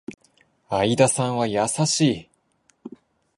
[0.67, 2.29] 相田さんは優しい